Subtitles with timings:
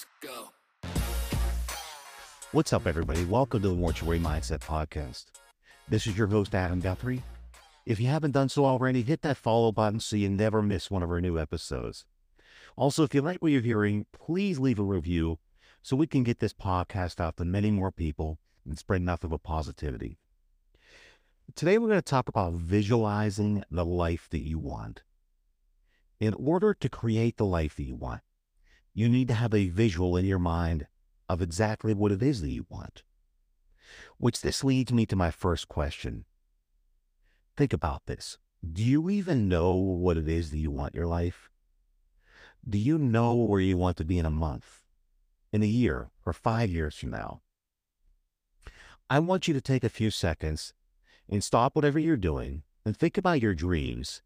[0.00, 0.50] Let's go.
[2.52, 3.24] What's up, everybody?
[3.24, 5.26] Welcome to the Mortuary Mindset Podcast.
[5.88, 7.22] This is your host, Adam Guthrie.
[7.84, 11.02] If you haven't done so already, hit that follow button so you never miss one
[11.02, 12.06] of our new episodes.
[12.76, 15.38] Also, if you like what you're hearing, please leave a review
[15.82, 19.42] so we can get this podcast out to many more people and spread nothing but
[19.42, 20.16] positivity.
[21.54, 25.02] Today, we're going to talk about visualizing the life that you want.
[26.20, 28.22] In order to create the life that you want,
[28.92, 30.86] you need to have a visual in your mind
[31.28, 33.02] of exactly what it is that you want.
[34.18, 36.24] Which this leads me to my first question.
[37.56, 38.38] Think about this.
[38.72, 41.50] Do you even know what it is that you want in your life?
[42.68, 44.82] Do you know where you want to be in a month,
[45.52, 47.40] in a year, or five years from now?
[49.08, 50.74] I want you to take a few seconds
[51.28, 54.22] and stop whatever you're doing and think about your dreams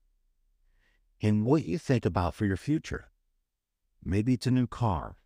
[1.22, 3.08] and what you think about for your future.
[4.04, 5.16] Maybe it's a new car.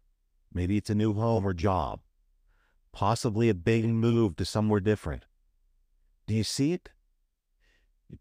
[0.53, 2.01] Maybe it's a new home or job,
[2.93, 5.25] possibly a big move to somewhere different.
[6.27, 6.91] Do you see it?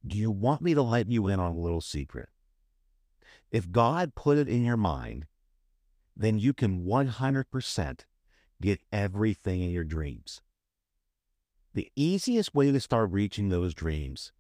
[0.06, 2.30] Do you want me to let you in on a little secret?
[3.52, 5.26] If God put it in your mind,
[6.16, 8.00] then you can 100%
[8.62, 10.42] get everything in your dreams.
[11.74, 14.32] The easiest way to start reaching those dreams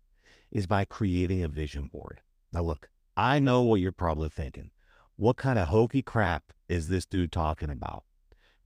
[0.52, 2.22] is by creating a vision board.
[2.52, 4.72] Now, look, I know what you're probably thinking.
[5.20, 8.04] What kind of hokey crap is this dude talking about?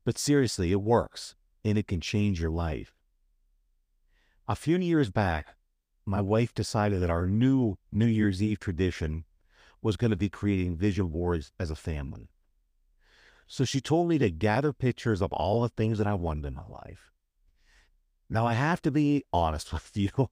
[0.03, 2.93] But seriously, it works and it can change your life.
[4.49, 5.55] A few years back,
[6.05, 9.23] my wife decided that our new New Year's Eve tradition
[9.81, 12.29] was going to be creating vision boards as a family.
[13.47, 16.55] So she told me to gather pictures of all the things that I wanted in
[16.55, 17.11] my life.
[18.29, 20.29] Now, I have to be honest with you.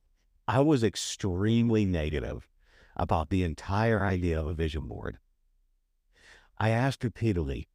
[0.49, 2.49] I was extremely negative
[2.97, 5.19] about the entire idea of a vision board.
[6.59, 7.69] I asked repeatedly,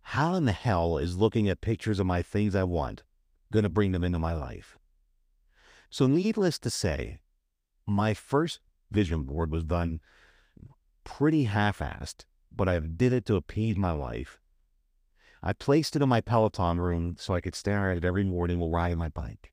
[0.00, 3.02] how in the hell is looking at pictures of my things I want
[3.52, 4.78] going to bring them into my life?
[5.90, 7.20] So, needless to say,
[7.86, 8.60] my first
[8.90, 10.00] vision board was done
[11.04, 14.40] pretty half assed, but I did it to appease my wife.
[15.42, 18.58] I placed it in my Peloton room so I could stare at it every morning
[18.58, 19.52] while riding my bike.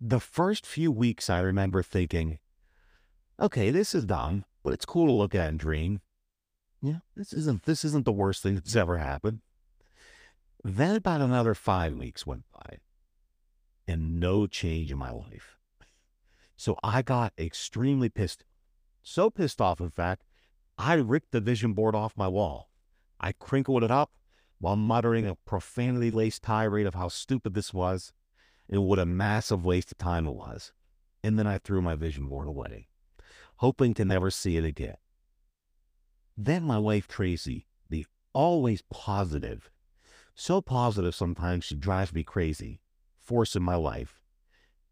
[0.00, 2.38] The first few weeks, I remember thinking,
[3.40, 6.00] okay, this is dumb, but it's cool to look at and dream
[6.80, 9.40] yeah, this isn't this isn't the worst thing that's ever happened.
[10.62, 12.78] Then about another five weeks went by,
[13.86, 15.56] and no change in my life.
[16.56, 18.44] So I got extremely pissed,
[19.02, 20.24] so pissed off, in fact,
[20.76, 22.70] I ripped the vision board off my wall.
[23.20, 24.12] I crinkled it up
[24.58, 28.12] while muttering a profanity laced tirade of how stupid this was
[28.68, 30.72] and what a massive waste of time it was.
[31.22, 32.88] And then I threw my vision board away,
[33.56, 34.96] hoping to never see it again.
[36.40, 39.72] Then my wife, Tracy, the always positive,
[40.36, 42.80] so positive sometimes she drives me crazy,
[43.18, 44.20] force in my life.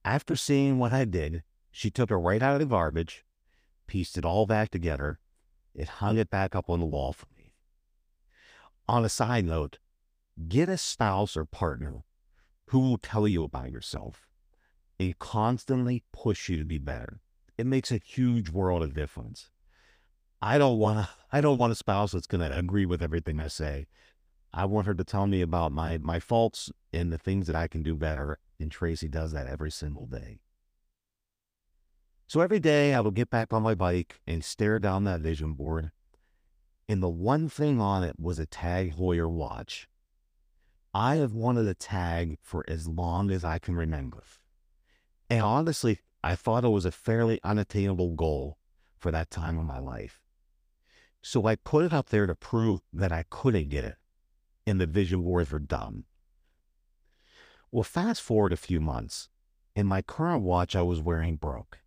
[0.04, 3.24] After seeing what I did, she took it right out of the garbage,
[3.86, 5.20] pieced it all back together,
[5.72, 7.54] and hung it back up on the wall for me.
[8.88, 9.78] On a side note,
[10.48, 12.02] get a spouse or partner
[12.70, 14.26] who will tell you about yourself
[14.98, 17.20] and constantly push you to be better.
[17.56, 19.50] It makes a huge world of difference.
[20.40, 21.08] I don't want to.
[21.32, 23.86] I don't want a spouse that's going to agree with everything I say.
[24.54, 27.68] I want her to tell me about my my faults and the things that I
[27.68, 28.38] can do better.
[28.58, 30.38] And Tracy does that every single day.
[32.26, 35.52] So every day I will get back on my bike and stare down that vision
[35.52, 35.90] board.
[36.88, 39.88] And the one thing on it was a Tag Heuer watch.
[40.94, 44.24] I have wanted a tag for as long as I can remember.
[45.28, 48.56] And honestly, I thought it was a fairly unattainable goal
[48.96, 50.25] for that time of my life.
[51.28, 53.96] So I put it up there to prove that I couldn't get it.
[54.64, 56.04] And the vision boards were dumb.
[57.72, 59.28] Well, fast forward a few months,
[59.74, 61.80] and my current watch I was wearing broke.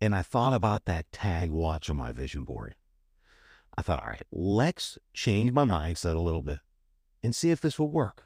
[0.00, 2.76] And I thought about that tag watch on my vision board.
[3.76, 6.60] I thought, all right, let's change my mindset a little bit
[7.22, 8.24] and see if this will work.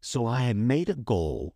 [0.00, 1.54] So I had made a goal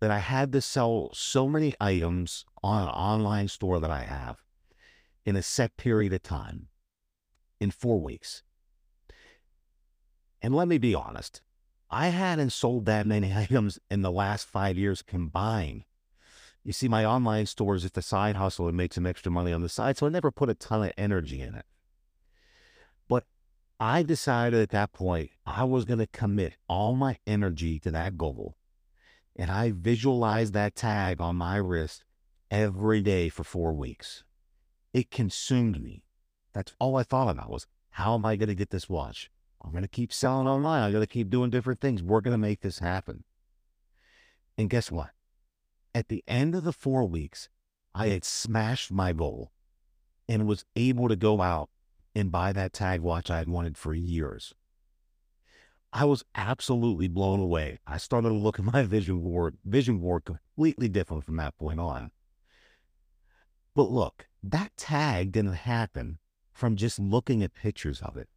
[0.00, 4.45] that I had to sell so many items on an online store that I have
[5.26, 6.68] in a set period of time
[7.60, 8.42] in four weeks.
[10.40, 11.42] And let me be honest,
[11.90, 15.84] I hadn't sold that many items in the last five years combined.
[16.62, 19.52] You see, my online store is just a side hustle and make some extra money
[19.52, 21.64] on the side, so I never put a ton of energy in it.
[23.08, 23.24] But
[23.78, 28.16] I decided at that point I was going to commit all my energy to that
[28.16, 28.56] goal.
[29.36, 32.04] And I visualized that tag on my wrist
[32.50, 34.24] every day for four weeks.
[34.96, 36.04] It consumed me.
[36.54, 39.30] That's all I thought about was How am I going to get this watch?
[39.62, 40.82] I'm going to keep selling online.
[40.82, 42.02] I'm going to keep doing different things.
[42.02, 43.24] We're going to make this happen.
[44.56, 45.10] And guess what?
[45.94, 47.50] At the end of the four weeks,
[47.94, 49.52] I had smashed my goal
[50.30, 51.68] and was able to go out
[52.14, 54.54] and buy that tag watch I had wanted for years.
[55.92, 57.80] I was absolutely blown away.
[57.86, 61.80] I started to look at my vision board, vision board completely different from that point
[61.80, 62.12] on.
[63.74, 66.18] But look, that tag didn't happen
[66.52, 68.28] from just looking at pictures of it,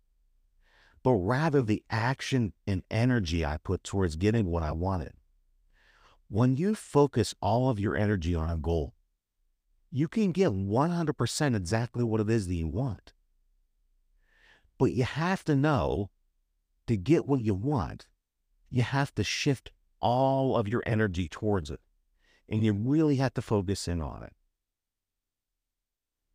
[1.03, 5.13] but rather the action and energy I put towards getting what I wanted.
[6.27, 8.93] When you focus all of your energy on a goal,
[9.91, 13.13] you can get 100% exactly what it is that you want.
[14.77, 16.11] But you have to know
[16.87, 18.07] to get what you want,
[18.69, 21.81] you have to shift all of your energy towards it.
[22.47, 24.33] And you really have to focus in on it.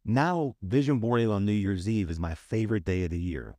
[0.04, 3.56] Now, vision boarding on New Year's Eve is my favorite day of the year.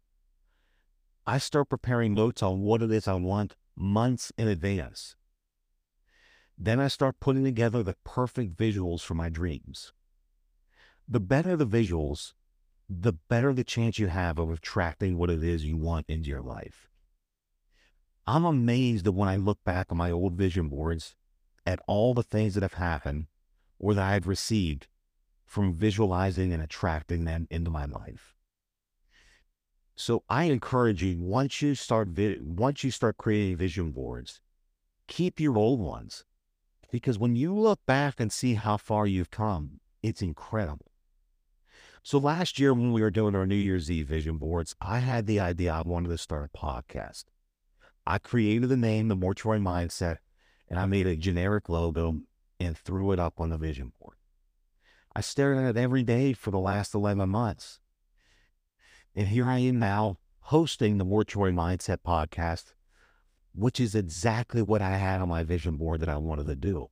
[1.25, 5.15] I start preparing notes on what it is I want months in advance.
[6.55, 9.91] Then I start putting together the perfect visuals for my dreams.
[11.07, 12.33] The better the visuals,
[12.87, 16.41] the better the chance you have of attracting what it is you want into your
[16.41, 16.89] life.
[18.27, 21.15] I'm amazed that when I look back on my old vision boards
[21.65, 23.25] at all the things that have happened
[23.79, 24.87] or that I've received
[25.55, 28.35] from visualizing and attracting them into my life.
[29.95, 32.09] So I encourage you once you start
[32.41, 34.41] once you start creating vision boards,
[35.07, 36.25] keep your old ones
[36.91, 40.91] because when you look back and see how far you've come, it's incredible.
[42.03, 45.25] So last year when we were doing our New Year's Eve vision boards, I had
[45.25, 47.23] the idea I wanted to start a podcast.
[48.05, 50.17] I created the name, the Mortuary Mindset,
[50.67, 52.23] and I made a generic logo
[52.59, 54.17] and threw it up on the vision board.
[55.15, 57.79] I stared at it every day for the last 11 months.
[59.15, 62.73] And here I am now hosting the Mortuary Mindset podcast,
[63.53, 66.89] which is exactly what I had on my vision board that I wanted to do.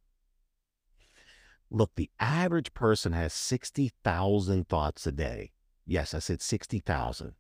[1.70, 5.52] Look, the average person has 60,000 thoughts a day.
[5.86, 7.34] Yes, I said 60,000.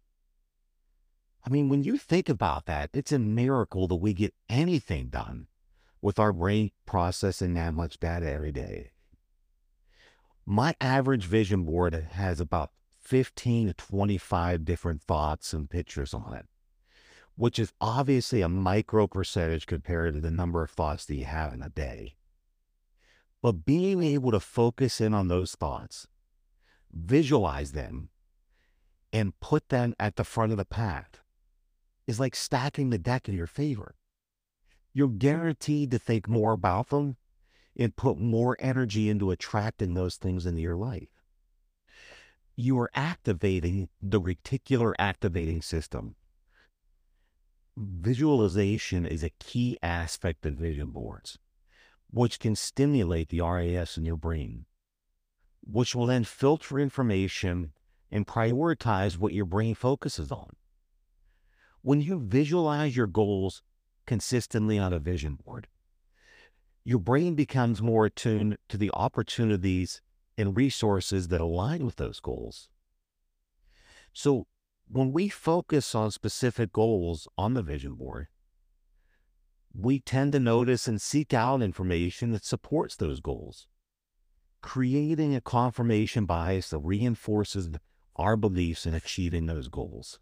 [1.46, 5.48] I mean, when you think about that, it's a miracle that we get anything done
[6.02, 8.93] with our brain processing that much data every day.
[10.46, 16.46] My average vision board has about 15 to 25 different thoughts and pictures on it,
[17.36, 21.54] which is obviously a micro percentage compared to the number of thoughts that you have
[21.54, 22.16] in a day.
[23.42, 26.08] But being able to focus in on those thoughts,
[26.92, 28.10] visualize them,
[29.12, 31.20] and put them at the front of the pack
[32.08, 33.96] is like stacking the deck in your favor.
[34.94, 37.16] You're guaranteed to think more about them
[37.78, 41.10] and put more energy into attracting those things into your life.
[42.56, 46.16] You are activating the reticular activating system.
[47.76, 51.40] Visualization is a key aspect of vision boards,
[52.12, 54.66] which can stimulate the RAS in your brain,
[55.66, 57.74] which will then filter information
[58.12, 60.52] and prioritize what your brain focuses on.
[61.82, 63.64] When you visualize your goals
[64.06, 65.68] consistently on a vision board,
[66.84, 70.02] your brain becomes more attuned to the opportunities
[70.38, 72.70] and resources that align with those goals.
[74.12, 74.48] So
[74.90, 78.28] when we focus on specific goals on the vision board,
[79.74, 83.68] we tend to notice and seek out information that supports those goals,
[84.62, 87.70] creating a confirmation bias that reinforces
[88.16, 90.20] our beliefs in achieving those goals.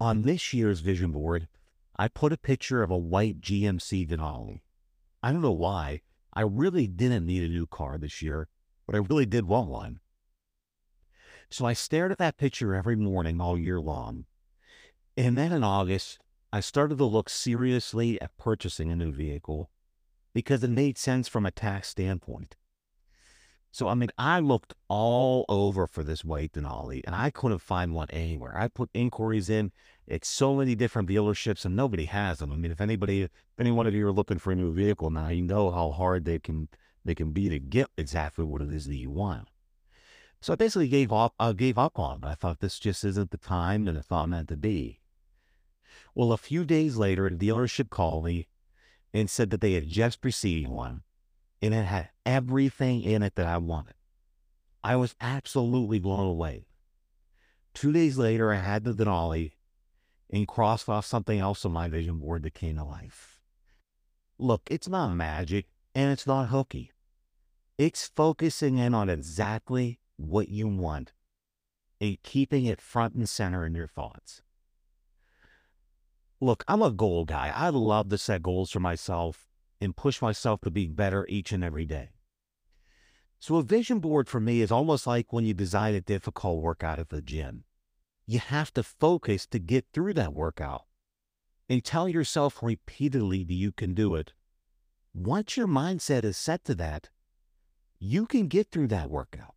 [0.00, 1.48] On this year's vision board,
[1.96, 4.60] I put a picture of a white GMC Denali.
[5.26, 6.02] I don't know why.
[6.34, 8.46] I really didn't need a new car this year,
[8.86, 9.98] but I really did want one.
[11.50, 14.26] So I stared at that picture every morning all year long.
[15.16, 16.20] And then in August,
[16.52, 19.68] I started to look seriously at purchasing a new vehicle
[20.32, 22.54] because it made sense from a tax standpoint.
[23.76, 27.92] So, I mean, I looked all over for this white Denali and I couldn't find
[27.92, 28.56] one anywhere.
[28.56, 29.70] I put inquiries in
[30.06, 32.52] it's so many different dealerships and nobody has them.
[32.52, 35.10] I mean, if anybody, if any one of you are looking for a new vehicle
[35.10, 36.70] now, you know how hard they can
[37.04, 39.48] they can be to get exactly what it is that you want.
[40.40, 41.34] So I basically gave up.
[41.38, 42.26] I gave up on it.
[42.26, 45.00] I thought this just isn't the time that I thought meant to be.
[46.14, 48.48] Well, a few days later, the dealership called me
[49.12, 51.02] and said that they had just received one,
[51.62, 53.94] and it had everything in it that I wanted.
[54.82, 56.66] I was absolutely blown away.
[57.74, 59.52] Two days later, I had the Denali,
[60.30, 63.40] and crossed off something else on my vision board that came to life.
[64.38, 66.92] Look, it's not magic and it's not hokey.
[67.78, 71.12] It's focusing in on exactly what you want
[72.00, 74.42] and keeping it front and center in your thoughts.
[76.40, 77.52] Look, I'm a goal guy.
[77.54, 79.46] I love to set goals for myself
[79.80, 82.10] and push myself to be better each and every day.
[83.38, 86.98] So, a vision board for me is almost like when you design a difficult workout
[86.98, 87.64] at the gym.
[88.26, 90.84] You have to focus to get through that workout
[91.68, 94.32] and tell yourself repeatedly that you can do it.
[95.14, 97.10] Once your mindset is set to that,
[97.98, 99.54] you can get through that workout.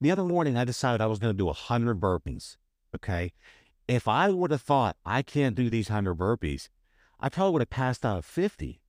[0.00, 2.56] The other morning, I decided I was going to do 100 burpees.
[2.94, 3.32] Okay.
[3.88, 6.68] If I would have thought I can't do these 100 burpees,
[7.20, 8.80] I probably would have passed out 50.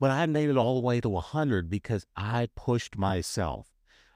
[0.00, 3.68] But I made it all the way to 100 because I pushed myself.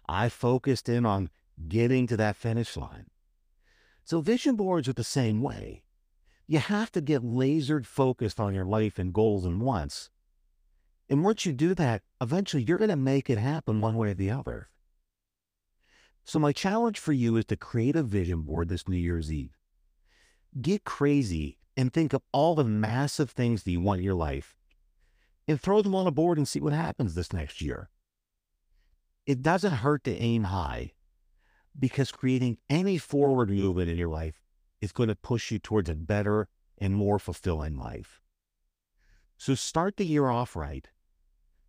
[0.09, 1.29] I focused in on
[1.69, 3.07] getting to that finish line.
[4.05, 5.85] So vision boards are the same way.
[6.47, 10.11] You have to get lasered focused on your life and goals and wants.
[11.09, 14.15] And once you do that, eventually you're going to make it happen one way or
[14.15, 14.69] the other.
[16.25, 19.59] So my challenge for you is to create a vision board this New Year's Eve.
[20.61, 24.55] Get crazy and think of all the massive things that you want in your life
[25.47, 27.91] and throw them on a board and see what happens this next year.
[29.27, 30.93] It doesn't hurt to aim high
[31.79, 34.41] because creating any forward movement in your life
[34.81, 36.49] is going to push you towards a better
[36.79, 38.21] and more fulfilling life.
[39.37, 40.89] So start the year off right.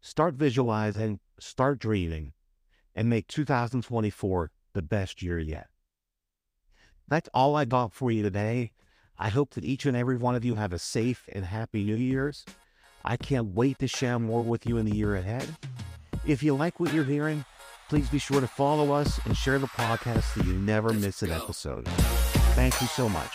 [0.01, 2.33] Start visualizing, start dreaming,
[2.93, 5.67] and make 2024 the best year yet.
[7.07, 8.71] That's all I got for you today.
[9.17, 11.95] I hope that each and every one of you have a safe and happy New
[11.95, 12.45] Year's.
[13.07, 15.47] I can't wait to share more with you in the year ahead.
[16.25, 17.45] If you like what you're hearing,
[17.87, 21.31] please be sure to follow us and share the podcast so you never miss an
[21.31, 21.87] episode.
[22.55, 23.29] Thank you so much.